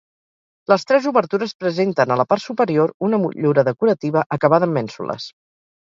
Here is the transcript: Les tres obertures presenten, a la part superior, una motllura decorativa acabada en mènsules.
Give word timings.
Les 0.71 0.85
tres 0.91 1.09
obertures 1.09 1.53
presenten, 1.63 2.13
a 2.15 2.19
la 2.21 2.25
part 2.33 2.45
superior, 2.45 2.95
una 3.09 3.19
motllura 3.27 3.65
decorativa 3.69 4.25
acabada 4.39 4.71
en 4.71 4.75
mènsules. 4.79 5.29